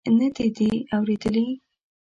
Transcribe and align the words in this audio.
نه 0.17 0.27
دې 0.35 0.47
دي 0.57 0.69
اورېدلي. 0.95 1.47